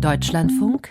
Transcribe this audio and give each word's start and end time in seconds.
Deutschlandfunk 0.00 0.90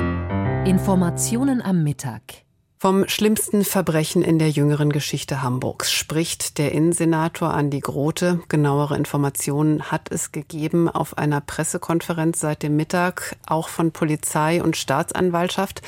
Informationen 0.66 1.62
am 1.62 1.82
Mittag. 1.84 2.47
Vom 2.80 3.08
schlimmsten 3.08 3.66
Verbrechen 3.66 4.22
in 4.22 4.38
der 4.38 4.52
jüngeren 4.52 4.92
Geschichte 4.92 5.42
Hamburgs 5.42 5.92
spricht 5.92 6.60
der 6.60 6.74
Innensenator 6.74 7.52
Andi 7.52 7.80
Grote. 7.80 8.40
Genauere 8.50 8.96
Informationen 8.96 9.90
hat 9.90 10.12
es 10.12 10.32
gegeben 10.32 10.88
auf 10.88 11.18
einer 11.18 11.42
Pressekonferenz 11.42 12.40
seit 12.40 12.62
dem 12.62 12.76
Mittag, 12.76 13.36
auch 13.48 13.70
von 13.70 13.92
Polizei 13.92 14.62
und 14.62 14.78
Staatsanwaltschaft. 14.78 15.82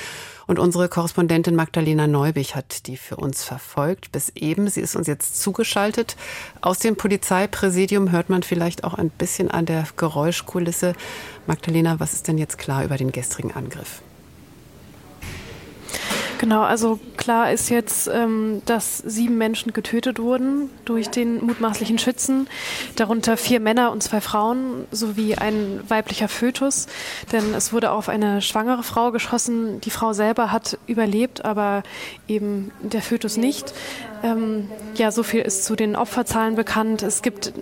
Und 0.48 0.58
unsere 0.58 0.90
Korrespondentin 0.90 1.54
Magdalena 1.54 2.08
Neubich 2.08 2.56
hat 2.56 2.88
die 2.88 2.98
für 2.98 3.18
uns 3.18 3.44
verfolgt 3.44 4.12
bis 4.12 4.30
eben. 4.30 4.68
Sie 4.68 4.82
ist 4.82 4.96
uns 4.96 5.06
jetzt 5.06 5.40
zugeschaltet. 5.40 6.16
Aus 6.62 6.80
dem 6.80 6.96
Polizeipräsidium 6.96 8.12
hört 8.12 8.32
man 8.32 8.42
vielleicht 8.42 8.84
auch 8.84 8.96
ein 8.96 9.12
bisschen 9.12 9.52
an 9.52 9.68
der 9.68 9.86
Geräuschkulisse. 9.96 10.94
Magdalena, 11.46 12.00
was 12.00 12.14
ist 12.14 12.28
denn 12.28 12.40
jetzt 12.40 12.58
klar 12.58 12.84
über 12.84 12.98
den 12.98 13.12
gestrigen 13.12 13.54
Angriff? 13.54 14.02
Genau, 16.40 16.62
also 16.62 17.02
klar 17.18 17.52
ist 17.52 17.68
jetzt, 17.68 18.08
ähm, 18.08 18.62
dass 18.66 19.00
sieben 19.00 19.38
Menschen 19.38 19.74
getötet 19.74 20.20
wurden 20.20 20.70
durch 20.86 21.10
den 21.10 21.46
mutmaßlichen 21.46 22.00
Schützen, 22.00 22.48
darunter 22.96 23.36
vier 23.36 23.60
Männer 23.60 23.92
und 23.92 24.02
zwei 24.02 24.22
Frauen 24.22 24.86
sowie 24.90 25.36
ein 25.36 25.82
weiblicher 25.90 26.30
Fötus, 26.30 26.88
denn 27.34 27.54
es 27.54 27.74
wurde 27.74 27.92
auf 27.92 28.08
eine 28.08 28.42
schwangere 28.42 28.84
Frau 28.84 29.12
geschossen. 29.12 29.82
Die 29.82 29.90
Frau 29.90 30.14
selber 30.14 30.50
hat 30.54 30.78
überlebt, 30.88 31.44
aber 31.44 31.84
eben 32.30 32.72
der 32.82 33.02
Fötus 33.02 33.36
nicht. 33.36 33.74
Ähm, 34.24 34.70
ja, 34.96 35.12
so 35.12 35.24
viel 35.24 35.42
ist 35.42 35.66
zu 35.66 35.76
den 35.76 35.96
Opferzahlen 35.96 36.56
bekannt. 36.56 37.04
Es 37.04 37.22
gibt 37.22 37.54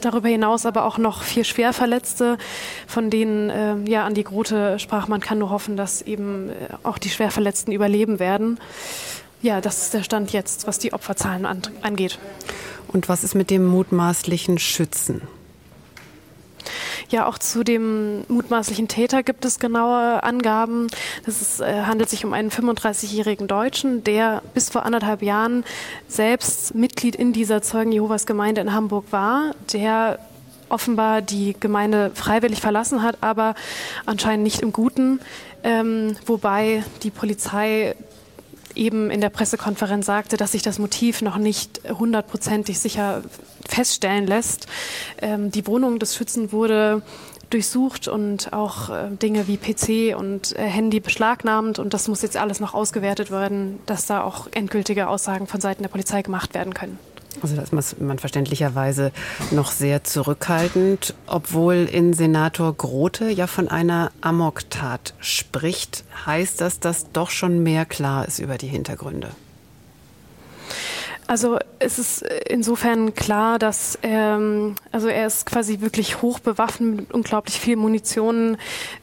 darüber 0.00 0.28
hinaus 0.28 0.66
aber 0.66 0.84
auch 0.84 0.98
noch 0.98 1.22
vier 1.22 1.44
Schwerverletzte, 1.44 2.38
von 2.86 3.10
denen 3.10 3.50
äh, 3.50 3.76
ja 3.90 4.04
an 4.04 4.14
die 4.14 4.24
Grote 4.24 4.78
sprach, 4.78 5.08
man 5.08 5.20
kann 5.20 5.38
nur 5.38 5.50
hoffen, 5.50 5.76
dass 5.76 6.02
eben 6.02 6.50
äh, 6.50 6.52
auch 6.82 6.98
die 6.98 7.10
Schwerverletzten 7.10 7.72
überleben 7.72 8.18
werden. 8.18 8.58
Ja, 9.42 9.60
das 9.60 9.82
ist 9.82 9.94
der 9.94 10.02
Stand 10.02 10.32
jetzt, 10.32 10.66
was 10.66 10.78
die 10.78 10.92
Opferzahlen 10.92 11.46
an, 11.46 11.62
angeht. 11.82 12.18
Und 12.88 13.08
was 13.08 13.24
ist 13.24 13.34
mit 13.34 13.50
dem 13.50 13.64
mutmaßlichen 13.66 14.58
Schützen? 14.58 15.22
Ja, 17.10 17.26
auch 17.26 17.38
zu 17.38 17.64
dem 17.64 18.22
mutmaßlichen 18.28 18.86
Täter 18.86 19.24
gibt 19.24 19.44
es 19.44 19.58
genaue 19.58 20.22
Angaben. 20.22 20.86
Es 21.26 21.58
äh, 21.58 21.82
handelt 21.82 22.08
sich 22.08 22.24
um 22.24 22.32
einen 22.32 22.50
35-jährigen 22.50 23.48
Deutschen, 23.48 24.04
der 24.04 24.42
bis 24.54 24.70
vor 24.70 24.86
anderthalb 24.86 25.20
Jahren 25.20 25.64
selbst 26.06 26.72
Mitglied 26.76 27.16
in 27.16 27.32
dieser 27.32 27.62
Zeugen 27.62 27.90
Jehovas 27.90 28.26
Gemeinde 28.26 28.60
in 28.60 28.72
Hamburg 28.72 29.06
war, 29.10 29.56
der 29.72 30.20
offenbar 30.68 31.20
die 31.20 31.56
Gemeinde 31.58 32.12
freiwillig 32.14 32.60
verlassen 32.60 33.02
hat, 33.02 33.18
aber 33.22 33.56
anscheinend 34.06 34.44
nicht 34.44 34.60
im 34.60 34.72
Guten, 34.72 35.18
ähm, 35.64 36.14
wobei 36.26 36.84
die 37.02 37.10
Polizei 37.10 37.96
eben 38.76 39.10
in 39.10 39.20
der 39.20 39.30
Pressekonferenz 39.30 40.06
sagte, 40.06 40.36
dass 40.36 40.52
sich 40.52 40.62
das 40.62 40.78
Motiv 40.78 41.22
noch 41.22 41.38
nicht 41.38 41.80
hundertprozentig 41.88 42.78
sicher 42.78 43.22
feststellen 43.68 44.26
lässt. 44.26 44.66
Ähm, 45.20 45.50
die 45.50 45.66
Wohnung 45.66 45.98
des 45.98 46.14
Schützen 46.14 46.52
wurde 46.52 47.02
durchsucht 47.50 48.08
und 48.08 48.52
auch 48.52 48.90
äh, 48.90 49.08
Dinge 49.10 49.48
wie 49.48 49.56
PC 49.56 50.16
und 50.16 50.56
äh, 50.56 50.62
Handy 50.62 51.00
beschlagnahmt 51.00 51.78
und 51.78 51.92
das 51.92 52.08
muss 52.08 52.22
jetzt 52.22 52.36
alles 52.36 52.60
noch 52.60 52.74
ausgewertet 52.74 53.30
werden, 53.30 53.80
dass 53.86 54.06
da 54.06 54.22
auch 54.22 54.46
endgültige 54.52 55.08
Aussagen 55.08 55.46
von 55.46 55.60
Seiten 55.60 55.82
der 55.82 55.90
Polizei 55.90 56.22
gemacht 56.22 56.54
werden 56.54 56.74
können. 56.74 56.98
Also 57.42 57.56
da 57.56 57.62
ist 57.62 58.00
man 58.00 58.18
verständlicherweise 58.18 59.12
noch 59.50 59.70
sehr 59.70 60.04
zurückhaltend, 60.04 61.14
obwohl 61.26 61.88
Innensenator 61.90 62.74
Grote 62.74 63.30
ja 63.30 63.46
von 63.46 63.68
einer 63.68 64.10
Amoktat 64.20 65.14
spricht. 65.20 66.04
Heißt 66.26 66.60
das, 66.60 66.80
dass 66.80 67.10
doch 67.12 67.30
schon 67.30 67.62
mehr 67.62 67.86
klar 67.86 68.26
ist 68.26 68.40
über 68.40 68.58
die 68.58 68.68
Hintergründe? 68.68 69.30
Also 71.30 71.60
es 71.78 72.00
ist 72.00 72.22
insofern 72.48 73.14
klar, 73.14 73.60
dass 73.60 73.96
ähm, 74.02 74.74
also 74.90 75.06
er 75.06 75.28
ist 75.28 75.46
quasi 75.46 75.80
wirklich 75.80 76.22
hoch 76.22 76.40
bewaffnet 76.40 76.96
mit 76.96 77.14
unglaublich 77.14 77.60
viel 77.60 77.76
Munition 77.76 78.56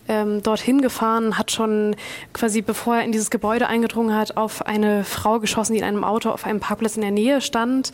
ähm, 0.09 0.43
dorthin 0.43 0.81
gefahren, 0.81 1.37
hat 1.37 1.51
schon 1.53 1.95
quasi 2.33 2.61
bevor 2.61 2.97
er 2.97 3.05
in 3.05 3.13
dieses 3.13 3.29
Gebäude 3.29 3.67
eingedrungen 3.67 4.13
hat, 4.13 4.35
auf 4.35 4.65
eine 4.65 5.05
Frau 5.05 5.39
geschossen, 5.39 5.71
die 5.71 5.79
in 5.79 5.85
einem 5.85 6.03
Auto 6.03 6.29
auf 6.29 6.45
einem 6.45 6.59
Parkplatz 6.59 6.97
in 6.97 7.01
der 7.01 7.11
Nähe 7.11 7.39
stand 7.39 7.93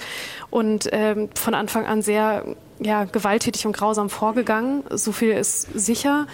und 0.49 0.89
ähm, 0.91 1.29
von 1.35 1.53
Anfang 1.53 1.85
an 1.85 2.01
sehr 2.01 2.43
ja, 2.79 3.03
gewalttätig 3.03 3.67
und 3.67 3.77
grausam 3.77 4.09
vorgegangen. 4.09 4.83
So 4.89 5.11
viel 5.11 5.33
ist 5.33 5.67
sicher. 5.75 6.25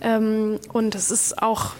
Ähm, 0.00 0.60
und 0.72 0.94
es 0.94 1.10
ist 1.10 1.42
auch 1.42 1.72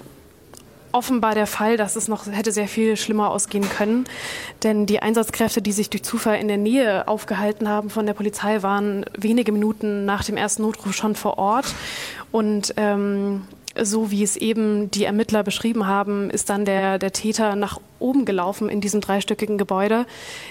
offenbar 0.93 1.34
der 1.34 1.47
Fall, 1.47 1.76
dass 1.76 1.97
es 1.97 2.09
noch 2.09 2.26
hätte 2.26 2.53
sehr 2.53 2.69
viel 2.69 2.97
schlimmer 2.97 3.31
ausgehen 3.31 3.69
können. 3.69 4.04
Denn 4.62 4.87
die 4.87 5.00
Einsatzkräfte, 5.00 5.62
die 5.62 5.72
sich 5.72 5.91
durch 5.91 6.03
Zufall 6.03 6.38
in 6.38 6.49
der 6.49 6.56
Nähe 6.56 7.06
aufgehalten 7.09 7.69
haben 7.69 7.91
von 7.91 8.06
der 8.06 8.15
Polizei, 8.15 8.62
waren 8.62 9.04
wenige 9.16 9.53
Minuten 9.53 10.04
nach 10.04 10.25
dem 10.25 10.37
ersten 10.37 10.62
Notruf 10.62 10.94
schon 10.94 11.15
vor 11.15 11.38
Ort. 11.38 11.75
Und 12.32 12.75
ähm, 12.77 13.43
so 13.83 14.11
wie 14.11 14.22
es 14.22 14.37
eben 14.37 14.91
die 14.91 15.05
Ermittler 15.05 15.43
beschrieben 15.43 15.87
haben, 15.87 16.31
ist 16.31 16.50
dann 16.50 16.65
der, 16.65 16.99
der 16.99 17.12
Täter 17.12 17.56
nach 17.56 17.81
oben 17.99 18.25
gelaufen 18.25 18.69
in 18.69 18.81
diesem 18.81 19.00
dreistöckigen 19.00 19.59
Gebäude, 19.59 20.06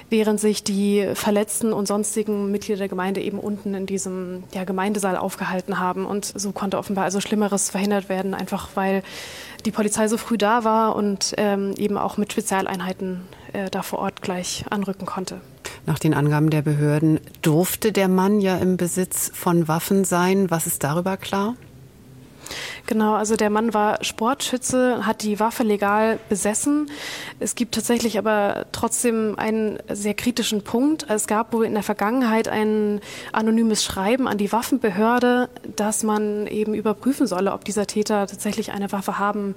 während 0.09 0.39
sich 0.39 0.63
die 0.63 1.07
Verletzten 1.13 1.73
und 1.73 1.87
sonstigen 1.87 2.51
Mitglieder 2.51 2.79
der 2.79 2.89
Gemeinde 2.89 3.21
eben 3.21 3.39
unten 3.39 3.73
in 3.73 3.85
diesem 3.85 4.43
ja, 4.53 4.63
Gemeindesaal 4.63 5.17
aufgehalten 5.17 5.79
haben. 5.79 6.05
Und 6.05 6.25
so 6.25 6.51
konnte 6.51 6.77
offenbar 6.77 7.05
also 7.05 7.21
Schlimmeres 7.21 7.69
verhindert 7.69 8.09
werden, 8.09 8.33
einfach 8.33 8.69
weil 8.75 9.03
die 9.65 9.71
Polizei 9.71 10.07
so 10.07 10.17
früh 10.17 10.37
da 10.37 10.63
war 10.63 10.95
und 10.95 11.33
ähm, 11.37 11.73
eben 11.77 11.97
auch 11.97 12.17
mit 12.17 12.31
Spezialeinheiten 12.31 13.21
äh, 13.53 13.69
da 13.69 13.81
vor 13.81 13.99
Ort 13.99 14.21
gleich 14.21 14.65
anrücken 14.69 15.05
konnte. 15.05 15.41
Nach 15.85 15.99
den 15.99 16.13
Angaben 16.13 16.49
der 16.49 16.61
Behörden 16.61 17.19
durfte 17.41 17.91
der 17.91 18.09
Mann 18.09 18.41
ja 18.41 18.57
im 18.57 18.77
Besitz 18.77 19.31
von 19.33 19.67
Waffen 19.67 20.03
sein. 20.03 20.49
Was 20.51 20.67
ist 20.67 20.83
darüber 20.83 21.17
klar? 21.17 21.55
Genau, 22.87 23.15
also 23.15 23.35
der 23.35 23.49
Mann 23.49 23.73
war 23.73 24.01
Sportschütze, 24.01 25.05
hat 25.05 25.21
die 25.21 25.41
Waffe 25.41 25.63
legal 25.63 26.19
besessen. 26.29 26.89
Es 27.37 27.55
gibt 27.55 27.75
tatsächlich 27.75 28.17
aber 28.17 28.65
trotzdem 28.71 29.37
einen 29.37 29.77
sehr 29.89 30.13
kritischen 30.13 30.63
Punkt. 30.63 31.05
Es 31.09 31.27
gab 31.27 31.51
wohl 31.51 31.65
in 31.65 31.73
der 31.73 31.83
Vergangenheit 31.83 32.47
ein 32.47 33.01
anonymes 33.33 33.83
Schreiben 33.83 34.25
an 34.25 34.37
die 34.37 34.53
Waffenbehörde, 34.53 35.49
dass 35.75 36.03
man 36.03 36.47
eben 36.47 36.73
überprüfen 36.73 37.27
solle, 37.27 37.51
ob 37.51 37.65
dieser 37.65 37.87
Täter 37.87 38.25
tatsächlich 38.25 38.71
eine 38.71 38.89
Waffe 38.93 39.19
haben 39.19 39.55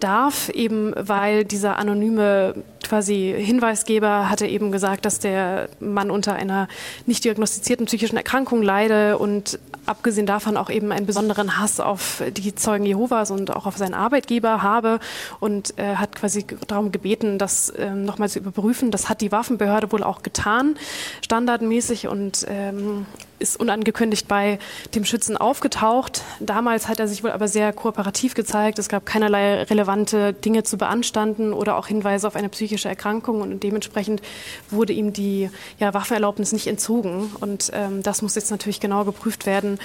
darf, 0.00 0.48
eben 0.48 0.94
weil 0.96 1.44
dieser 1.44 1.78
anonyme 1.78 2.54
quasi 2.88 3.34
Hinweisgeber 3.36 4.28
hatte 4.28 4.46
eben 4.46 4.72
gesagt, 4.72 5.04
dass 5.04 5.18
der 5.18 5.68
Mann 5.80 6.10
unter 6.10 6.34
einer 6.34 6.68
nicht 7.06 7.24
diagnostizierten 7.24 7.86
psychischen 7.86 8.16
Erkrankung 8.16 8.62
leide 8.62 9.18
und 9.18 9.58
abgesehen 9.86 10.26
davon 10.26 10.56
auch 10.56 10.70
eben 10.70 10.92
einen 10.92 11.06
besonderen 11.06 11.58
Hass 11.58 11.80
auf 11.80 12.22
die 12.36 12.54
Zeugen 12.62 12.86
Jehovas 12.86 13.30
und 13.30 13.54
auch 13.54 13.66
auf 13.66 13.76
seinen 13.76 13.94
Arbeitgeber 13.94 14.62
habe 14.62 15.00
und 15.40 15.78
äh, 15.78 15.96
hat 15.96 16.16
quasi 16.16 16.46
darum 16.66 16.92
gebeten, 16.92 17.38
das 17.38 17.68
äh, 17.70 17.90
nochmal 17.90 18.28
zu 18.28 18.38
überprüfen. 18.38 18.90
Das 18.90 19.08
hat 19.08 19.20
die 19.20 19.32
Waffenbehörde 19.32 19.92
wohl 19.92 20.02
auch 20.02 20.22
getan, 20.22 20.76
standardmäßig 21.22 22.08
und 22.08 22.46
ähm, 22.48 23.06
ist 23.42 23.60
unangekündigt 23.60 24.28
bei 24.28 24.58
dem 24.94 25.04
Schützen 25.04 25.36
aufgetaucht. 25.36 26.22
Damals 26.40 26.88
hat 26.88 27.00
er 27.00 27.08
sich 27.08 27.22
wohl 27.22 27.32
aber 27.32 27.48
sehr 27.48 27.72
kooperativ 27.72 28.34
gezeigt. 28.34 28.78
Es 28.78 28.88
gab 28.88 29.04
keinerlei 29.04 29.64
relevante 29.64 30.32
Dinge 30.32 30.62
zu 30.62 30.78
beanstanden 30.78 31.52
oder 31.52 31.76
auch 31.76 31.88
Hinweise 31.88 32.26
auf 32.26 32.36
eine 32.36 32.48
psychische 32.48 32.88
Erkrankung 32.88 33.40
und 33.40 33.62
dementsprechend 33.62 34.22
wurde 34.70 34.92
ihm 34.92 35.12
die 35.12 35.50
ja, 35.78 35.92
Waffenerlaubnis 35.92 36.52
nicht 36.52 36.66
entzogen. 36.66 37.30
Und 37.40 37.70
ähm, 37.74 38.02
das 38.02 38.22
muss 38.22 38.34
jetzt 38.34 38.50
natürlich 38.50 38.80
genau 38.80 39.04
geprüft 39.04 39.44
werden, 39.44 39.78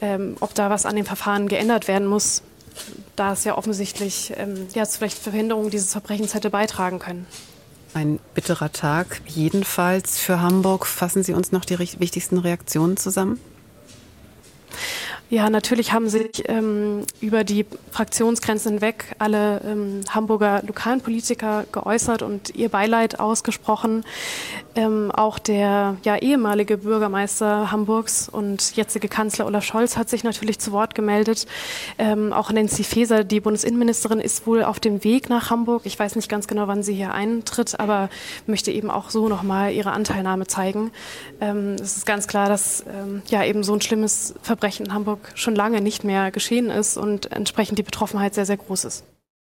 ähm, 0.00 0.36
ob 0.40 0.54
da 0.54 0.70
was 0.70 0.86
an 0.86 0.96
dem 0.96 1.06
Verfahren 1.06 1.48
geändert 1.48 1.88
werden 1.88 2.08
muss, 2.08 2.42
da 3.16 3.32
es 3.32 3.44
ja 3.44 3.56
offensichtlich 3.56 4.32
ähm, 4.36 4.66
ja, 4.74 4.86
zur 4.86 5.08
Verhinderung 5.08 5.70
dieses 5.70 5.92
Verbrechens 5.92 6.34
hätte 6.34 6.50
beitragen 6.50 6.98
können. 6.98 7.26
Ein 7.94 8.20
bitterer 8.34 8.72
Tag, 8.72 9.20
jedenfalls 9.26 10.18
für 10.18 10.40
Hamburg. 10.40 10.86
Fassen 10.86 11.22
Sie 11.22 11.34
uns 11.34 11.52
noch 11.52 11.66
die 11.66 11.78
wichtigsten 11.78 12.38
Reaktionen 12.38 12.96
zusammen? 12.96 13.38
Ja, 15.32 15.48
natürlich 15.48 15.94
haben 15.94 16.10
sich 16.10 16.46
ähm, 16.50 17.06
über 17.22 17.42
die 17.42 17.64
Fraktionsgrenzen 17.90 18.72
hinweg 18.72 19.16
alle 19.18 19.62
ähm, 19.64 20.02
Hamburger 20.10 20.62
lokalen 20.66 21.00
Politiker 21.00 21.64
geäußert 21.72 22.20
und 22.20 22.54
ihr 22.54 22.68
Beileid 22.68 23.18
ausgesprochen. 23.18 24.04
Ähm, 24.74 25.10
auch 25.10 25.38
der 25.38 25.96
ja, 26.02 26.16
ehemalige 26.16 26.76
Bürgermeister 26.76 27.72
Hamburgs 27.72 28.28
und 28.28 28.76
jetzige 28.76 29.08
Kanzler 29.08 29.46
Olaf 29.46 29.64
Scholz 29.64 29.96
hat 29.96 30.10
sich 30.10 30.22
natürlich 30.22 30.58
zu 30.58 30.70
Wort 30.72 30.94
gemeldet. 30.94 31.46
Ähm, 31.96 32.34
auch 32.34 32.52
Nancy 32.52 32.84
Faeser, 32.84 33.24
die 33.24 33.40
Bundesinnenministerin, 33.40 34.20
ist 34.20 34.46
wohl 34.46 34.62
auf 34.62 34.80
dem 34.80 35.02
Weg 35.02 35.30
nach 35.30 35.48
Hamburg. 35.48 35.82
Ich 35.84 35.98
weiß 35.98 36.14
nicht 36.14 36.28
ganz 36.28 36.46
genau, 36.46 36.68
wann 36.68 36.82
sie 36.82 36.92
hier 36.92 37.14
eintritt, 37.14 37.80
aber 37.80 38.10
möchte 38.46 38.70
eben 38.70 38.90
auch 38.90 39.08
so 39.08 39.28
nochmal 39.28 39.72
ihre 39.72 39.92
Anteilnahme 39.92 40.46
zeigen. 40.46 40.90
Ähm, 41.40 41.76
es 41.80 41.96
ist 41.96 42.04
ganz 42.04 42.26
klar, 42.26 42.50
dass 42.50 42.84
ähm, 42.86 43.22
ja 43.28 43.42
eben 43.44 43.64
so 43.64 43.72
ein 43.72 43.80
schlimmes 43.80 44.34
Verbrechen 44.42 44.84
in 44.84 44.92
Hamburg 44.92 45.21
schon 45.34 45.54
lange 45.54 45.80
nicht 45.80 46.04
mehr 46.04 46.30
geschehen 46.30 46.70
ist 46.70 46.96
und 46.96 47.32
entsprechend 47.32 47.78
die 47.78 47.82
Betroffenheit 47.82 48.34
sehr, 48.34 48.46
sehr 48.46 48.56
groß 48.56 48.84
ist. 48.84 49.04